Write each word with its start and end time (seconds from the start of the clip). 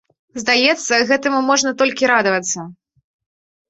Здаецца, 0.43 0.93
гэтаму 1.13 1.39
можна 1.53 1.77
толькі 1.85 2.11
радавацца. 2.17 2.59